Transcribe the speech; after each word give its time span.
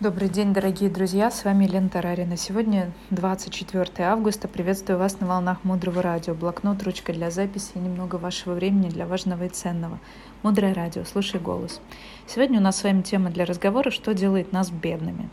Добрый 0.00 0.28
день, 0.28 0.54
дорогие 0.54 0.88
друзья, 0.90 1.28
с 1.28 1.44
вами 1.44 1.66
Лена 1.66 1.88
Тарарина. 1.88 2.36
Сегодня 2.36 2.92
24 3.10 4.06
августа. 4.06 4.46
Приветствую 4.46 4.96
вас 4.96 5.18
на 5.18 5.26
волнах 5.26 5.64
Мудрого 5.64 6.02
радио. 6.02 6.34
Блокнот, 6.34 6.84
ручка 6.84 7.12
для 7.12 7.32
записи 7.32 7.72
и 7.74 7.80
немного 7.80 8.14
вашего 8.14 8.54
времени 8.54 8.90
для 8.90 9.06
важного 9.06 9.46
и 9.46 9.48
ценного. 9.48 9.98
Мудрое 10.44 10.72
радио, 10.72 11.02
слушай 11.04 11.40
голос. 11.40 11.80
Сегодня 12.28 12.60
у 12.60 12.62
нас 12.62 12.76
с 12.76 12.84
вами 12.84 13.02
тема 13.02 13.30
для 13.30 13.44
разговора 13.44 13.90
«Что 13.90 14.14
делает 14.14 14.52
нас 14.52 14.70
бедными?». 14.70 15.30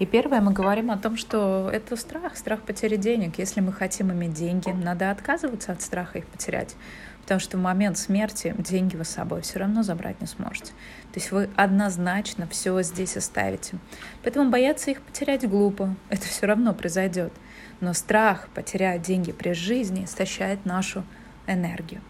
И 0.00 0.06
первое, 0.06 0.40
мы 0.40 0.52
говорим 0.52 0.90
о 0.90 0.96
том, 0.96 1.18
что 1.18 1.68
это 1.70 1.94
страх, 1.94 2.38
страх 2.38 2.62
потери 2.62 2.96
денег. 2.96 3.38
Если 3.38 3.60
мы 3.60 3.70
хотим 3.70 4.10
иметь 4.10 4.32
деньги, 4.32 4.70
надо 4.70 5.10
отказываться 5.10 5.72
от 5.72 5.82
страха 5.82 6.16
их 6.16 6.26
потерять. 6.26 6.74
Потому 7.20 7.38
что 7.38 7.58
в 7.58 7.60
момент 7.60 7.98
смерти 7.98 8.54
деньги 8.56 8.96
вы 8.96 9.04
с 9.04 9.10
собой 9.10 9.42
все 9.42 9.58
равно 9.58 9.82
забрать 9.82 10.18
не 10.22 10.26
сможете. 10.26 10.72
То 11.12 11.20
есть 11.20 11.30
вы 11.32 11.50
однозначно 11.54 12.48
все 12.48 12.80
здесь 12.80 13.18
оставите. 13.18 13.76
Поэтому 14.22 14.50
бояться 14.50 14.90
их 14.90 15.02
потерять 15.02 15.46
глупо. 15.46 15.94
Это 16.08 16.22
все 16.26 16.46
равно 16.46 16.72
произойдет. 16.72 17.34
Но 17.80 17.92
страх 17.92 18.48
потерять 18.54 19.02
деньги 19.02 19.32
при 19.32 19.52
жизни 19.52 20.06
истощает 20.06 20.64
нашу 20.64 21.04
энергию. 21.46 22.00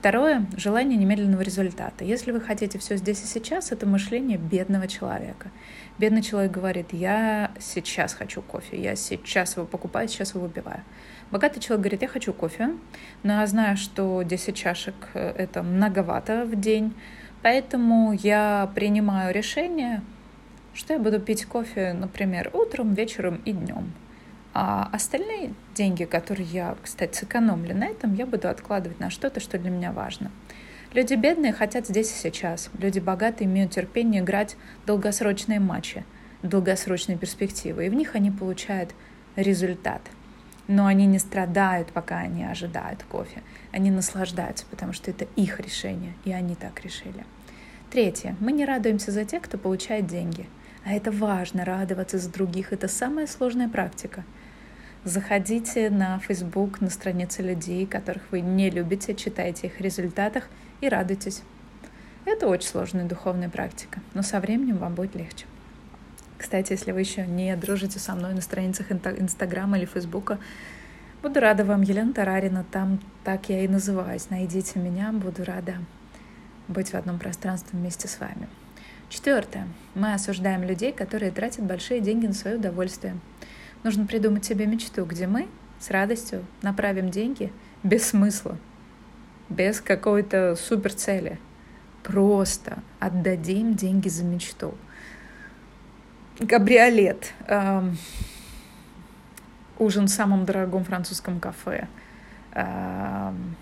Второе– 0.00 0.46
желание 0.56 0.96
немедленного 0.96 1.42
результата. 1.42 2.06
Если 2.06 2.32
вы 2.32 2.40
хотите 2.40 2.78
все 2.78 2.96
здесь 2.96 3.22
и 3.22 3.26
сейчас, 3.26 3.70
это 3.70 3.84
мышление 3.84 4.38
бедного 4.38 4.88
человека. 4.88 5.50
Бедный 5.98 6.22
человек 6.22 6.50
говорит, 6.50 6.86
я 6.92 7.50
сейчас 7.60 8.14
хочу 8.14 8.40
кофе, 8.40 8.80
я 8.80 8.96
сейчас 8.96 9.58
его 9.58 9.66
покупаю, 9.66 10.08
сейчас 10.08 10.34
его 10.34 10.44
выпиваю. 10.44 10.80
Богатый 11.30 11.60
человек 11.60 11.82
говорит, 11.82 12.00
я 12.00 12.08
хочу 12.08 12.32
кофе, 12.32 12.70
но 13.24 13.42
я 13.42 13.46
знаю, 13.46 13.76
что 13.76 14.22
10 14.22 14.56
чашек– 14.56 14.94
это 15.12 15.62
многовато 15.62 16.46
в 16.46 16.58
день, 16.58 16.94
поэтому 17.42 18.14
я 18.14 18.72
принимаю 18.74 19.34
решение, 19.34 20.00
что 20.72 20.94
я 20.94 20.98
буду 20.98 21.20
пить 21.20 21.44
кофе, 21.44 21.92
например, 21.92 22.48
утром, 22.54 22.94
вечером 22.94 23.42
и 23.44 23.52
днем. 23.52 23.92
А 24.52 24.88
остальные 24.92 25.54
деньги, 25.74 26.04
которые 26.04 26.46
я, 26.46 26.76
кстати, 26.82 27.16
сэкономлю 27.16 27.74
на 27.74 27.86
этом, 27.86 28.14
я 28.14 28.26
буду 28.26 28.48
откладывать 28.48 28.98
на 28.98 29.10
что-то, 29.10 29.38
что 29.40 29.58
для 29.58 29.70
меня 29.70 29.92
важно. 29.92 30.30
Люди 30.92 31.14
бедные 31.14 31.52
хотят 31.52 31.86
здесь 31.86 32.10
и 32.10 32.16
сейчас. 32.16 32.68
Люди 32.78 32.98
богатые 32.98 33.46
имеют 33.46 33.70
терпение 33.70 34.22
играть 34.22 34.56
долгосрочные 34.86 35.60
матчи, 35.60 36.04
долгосрочные 36.42 37.16
перспективы, 37.16 37.86
и 37.86 37.88
в 37.88 37.94
них 37.94 38.16
они 38.16 38.32
получают 38.32 38.92
результат. 39.36 40.02
Но 40.66 40.86
они 40.86 41.06
не 41.06 41.20
страдают, 41.20 41.92
пока 41.92 42.18
они 42.18 42.44
ожидают 42.44 43.04
кофе. 43.04 43.42
Они 43.70 43.90
наслаждаются, 43.90 44.66
потому 44.68 44.92
что 44.92 45.12
это 45.12 45.26
их 45.36 45.60
решение, 45.60 46.14
и 46.24 46.32
они 46.32 46.56
так 46.56 46.80
решили. 46.80 47.24
Третье. 47.90 48.36
Мы 48.40 48.52
не 48.52 48.64
радуемся 48.64 49.12
за 49.12 49.24
тех, 49.24 49.42
кто 49.42 49.58
получает 49.58 50.06
деньги. 50.06 50.46
А 50.84 50.92
это 50.92 51.10
важно, 51.10 51.64
радоваться 51.64 52.18
за 52.18 52.30
других. 52.30 52.72
Это 52.72 52.88
самая 52.88 53.26
сложная 53.26 53.68
практика– 53.68 54.24
Заходите 55.04 55.88
на 55.88 56.18
Facebook, 56.18 56.82
на 56.82 56.90
страницы 56.90 57.40
людей, 57.40 57.86
которых 57.86 58.22
вы 58.30 58.42
не 58.42 58.68
любите, 58.68 59.14
читайте 59.14 59.68
их 59.68 59.80
результатах 59.80 60.44
и 60.82 60.90
радуйтесь. 60.90 61.42
Это 62.26 62.46
очень 62.46 62.68
сложная 62.68 63.06
духовная 63.06 63.48
практика, 63.48 64.00
но 64.12 64.20
со 64.20 64.40
временем 64.40 64.76
вам 64.76 64.94
будет 64.94 65.14
легче. 65.14 65.46
Кстати, 66.36 66.72
если 66.72 66.92
вы 66.92 67.00
еще 67.00 67.26
не 67.26 67.56
дружите 67.56 67.98
со 67.98 68.14
мной 68.14 68.34
на 68.34 68.42
страницах 68.42 68.92
Инстаграма 68.92 69.78
или 69.78 69.86
Фейсбука, 69.86 70.38
буду 71.22 71.40
рада 71.40 71.64
вам, 71.64 71.80
Елена 71.80 72.12
Тарарина, 72.12 72.66
там 72.70 73.00
так 73.24 73.48
я 73.48 73.64
и 73.64 73.68
называюсь. 73.68 74.28
Найдите 74.28 74.78
меня, 74.78 75.12
буду 75.12 75.44
рада 75.44 75.76
быть 76.68 76.90
в 76.90 76.94
одном 76.94 77.18
пространстве 77.18 77.78
вместе 77.78 78.06
с 78.06 78.20
вами. 78.20 78.48
Четвертое. 79.10 79.66
Мы 79.96 80.14
осуждаем 80.14 80.62
людей, 80.62 80.92
которые 80.92 81.32
тратят 81.32 81.64
большие 81.64 82.00
деньги 82.00 82.28
на 82.28 82.32
свое 82.32 82.56
удовольствие. 82.56 83.18
Нужно 83.82 84.06
придумать 84.06 84.44
себе 84.44 84.66
мечту, 84.66 85.04
где 85.04 85.26
мы 85.26 85.48
с 85.80 85.90
радостью 85.90 86.46
направим 86.62 87.10
деньги 87.10 87.52
без 87.82 88.06
смысла, 88.06 88.56
без 89.48 89.80
какой-то 89.80 90.54
супер 90.54 90.92
цели. 90.94 91.40
Просто 92.04 92.84
отдадим 93.00 93.74
деньги 93.74 94.08
за 94.08 94.22
мечту. 94.22 94.74
Габриолет. 96.38 97.32
Эм, 97.48 97.98
ужин 99.80 100.06
в 100.06 100.10
самом 100.10 100.44
дорогом 100.44 100.84
французском 100.84 101.40
кафе. 101.40 101.88
Эм, 102.52 103.56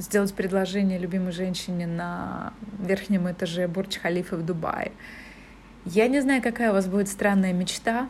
сделать 0.00 0.32
предложение 0.34 0.98
любимой 0.98 1.32
женщине 1.32 1.86
на 1.86 2.52
верхнем 2.78 3.30
этаже 3.30 3.68
Бурдж-Халифа 3.68 4.36
в 4.36 4.44
Дубае. 4.44 4.92
Я 5.84 6.08
не 6.08 6.20
знаю, 6.20 6.42
какая 6.42 6.70
у 6.70 6.74
вас 6.74 6.86
будет 6.86 7.08
странная 7.08 7.52
мечта, 7.52 8.08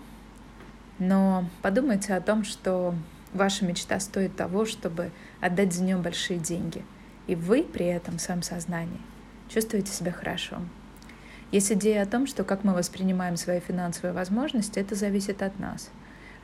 но 0.99 1.45
подумайте 1.63 2.15
о 2.15 2.21
том, 2.21 2.45
что 2.45 2.95
ваша 3.33 3.65
мечта 3.65 3.99
стоит 4.01 4.37
того, 4.37 4.65
чтобы 4.67 5.11
отдать 5.41 5.73
за 5.73 5.83
нее 5.83 5.97
большие 5.97 6.39
деньги. 6.39 6.85
И 7.27 7.35
вы 7.35 7.63
при 7.63 7.87
этом 7.87 8.19
в 8.19 8.21
своем 8.21 8.43
сознании 8.43 9.01
чувствуете 9.49 9.93
себя 9.93 10.13
хорошо. 10.13 10.59
Есть 11.53 11.73
идея 11.73 12.03
о 12.03 12.07
том, 12.07 12.27
что 12.27 12.45
как 12.45 12.63
мы 12.63 12.75
воспринимаем 12.75 13.37
свои 13.37 13.59
финансовые 13.59 14.13
возможности, 14.13 14.79
это 14.79 14.95
зависит 14.95 15.43
от 15.43 15.59
нас. 15.59 15.91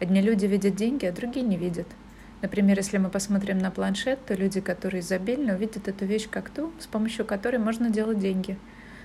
Одни 0.01 0.21
люди 0.21 0.47
видят 0.47 0.75
деньги, 0.75 1.07
а 1.07 1.13
другие 1.13 1.47
не 1.47 1.57
видят. 1.57 1.87
Например, 2.43 2.77
если 2.77 2.99
мы 2.99 3.09
посмотрим 3.09 3.59
на 3.59 3.71
планшет, 3.71 4.25
то 4.27 4.35
люди, 4.35 4.61
которые 4.61 5.01
изобильны, 5.01 5.55
увидят 5.55 5.89
эту 5.89 6.05
вещь 6.05 6.29
как 6.31 6.51
ту, 6.51 6.73
с 6.79 6.87
помощью 6.87 7.25
которой 7.25 7.57
можно 7.57 7.91
делать 7.91 8.19
деньги. 8.19 8.59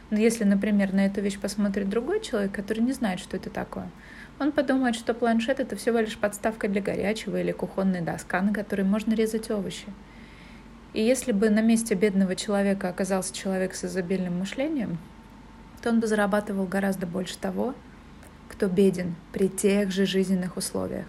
Но 0.10 0.18
если, 0.20 0.44
например, 0.44 0.94
на 0.94 1.06
эту 1.06 1.22
вещь 1.22 1.40
посмотрит 1.40 1.90
другой 1.90 2.22
человек, 2.22 2.52
который 2.52 2.82
не 2.82 2.92
знает, 2.92 3.20
что 3.20 3.38
это 3.38 3.50
такое, 3.50 3.90
он 4.40 4.52
подумает, 4.52 4.96
что 4.96 5.14
планшет— 5.14 5.60
это 5.62 5.76
всего 5.76 6.00
лишь 6.00 6.18
подставка 6.18 6.68
для 6.68 6.82
горячего 6.82 7.40
или 7.40 7.52
кухонная 7.52 8.02
доска, 8.02 8.42
на 8.42 8.54
которой 8.54 8.82
можно 8.82 9.14
резать 9.14 9.50
овощи. 9.50 9.86
И 10.94 11.02
если 11.02 11.32
бы 11.32 11.50
на 11.50 11.62
месте 11.62 11.96
бедного 11.96 12.36
человека 12.36 12.90
оказался 12.90 13.34
человек 13.34 13.76
с 13.76 13.86
изобильным 13.86 14.40
мышлением, 14.40 14.98
то 15.82 15.90
он 15.90 16.00
бы 16.00 16.08
зарабатывал 16.08 16.66
гораздо 16.66 17.08
больше 17.08 17.38
того, 17.38 17.76
кто 18.50 18.68
беден 18.68 19.16
при 19.32 19.48
тех 19.48 19.92
же 19.92 20.06
жизненных 20.06 20.58
условиях, 20.58 21.06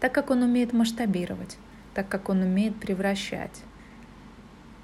так 0.00 0.12
как 0.12 0.30
он 0.30 0.42
умеет 0.42 0.72
масштабировать, 0.72 1.56
так 1.94 2.08
как 2.08 2.28
он 2.28 2.42
умеет 2.42 2.76
превращать. 2.76 3.62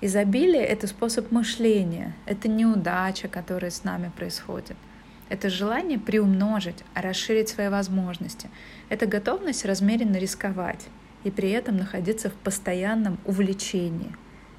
Изобилие— 0.01 0.63
это 0.65 0.87
способ 0.87 1.31
мышления, 1.31 2.15
это 2.27 2.49
неудача, 2.49 3.29
которая 3.29 3.71
с 3.71 3.85
нами 3.85 4.11
происходит— 4.17 4.77
это 5.29 5.49
желание 5.49 5.99
приумножить, 5.99 6.85
расширить 6.95 7.49
свои 7.49 7.69
возможности. 7.69 8.51
Это 8.89 9.07
готовность 9.07 9.65
размеренно 9.65 10.17
рисковать 10.17 10.87
и 11.25 11.31
при 11.31 11.51
этом 11.51 11.77
находиться 11.77 12.29
в 12.29 12.35
постоянном 12.35 13.19
увлечении. 13.25 14.15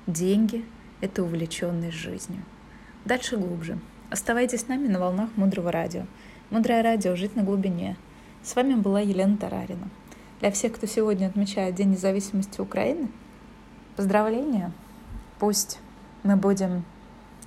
Деньги— 0.08 0.66
это 1.02 1.24
увлеченность 1.24 1.96
жизнью. 1.96 2.42
Дальше 3.06 3.38
глубже. 3.38 3.78
Оставайтесь 4.10 4.62
с 4.62 4.68
нами 4.68 4.88
на 4.88 5.00
волнах 5.00 5.30
Мудрого 5.36 5.72
радио. 5.72 6.06
Мудрое 6.50 6.82
радио 6.82 7.16
«Жить 7.16 7.36
на 7.36 7.44
глубине». 7.44 7.96
С 8.44 8.56
вами 8.56 8.74
была 8.74 9.00
Елена 9.00 9.38
Тарарина. 9.38 9.90
Для 10.42 10.52
всех, 10.52 10.74
кто 10.74 10.86
сегодня 10.86 11.28
отмечает 11.28 11.76
День 11.76 11.92
независимости 11.92 12.60
Украины, 12.60 13.10
поздравления. 13.96 14.72
Пусть 15.40 15.80
мы 16.24 16.36
будем 16.36 16.84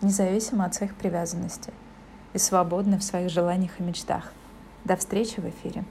независимы 0.01 0.65
от 0.65 0.75
своих 0.75 0.95
привязанностей 0.95 1.73
и 2.33 2.39
свободны 2.39 2.99
в 2.99 3.03
своих 3.03 3.31
желаниях 3.31 3.79
и 3.79 3.83
мечтах. 3.83 4.33
До 4.85 4.97
встречи 4.97 5.41
в 5.41 5.49
эфире. 5.49 5.85